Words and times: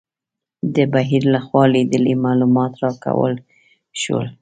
د 0.75 0.75
بهیر 0.93 1.23
لخوا 1.33 1.63
لیدلي 1.75 2.15
معلومات 2.25 2.71
راکول 2.83 3.33
شول. 4.01 4.27